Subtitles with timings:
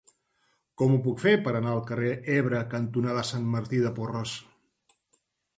[0.81, 4.35] Com ho puc fer per anar al carrer Ebre cantonada Sant Martí de Porres?